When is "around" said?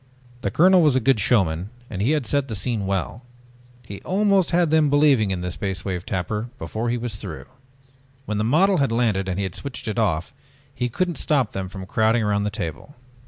12.23-12.45